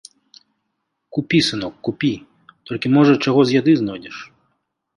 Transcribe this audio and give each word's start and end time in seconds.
Купі, 1.17 1.37
сынок, 1.49 1.73
купі, 1.89 2.11
толькі, 2.71 2.87
можа, 2.97 3.13
чаго 3.29 3.41
з 3.51 3.61
яды 3.61 3.79
знойдзеш. 3.83 4.17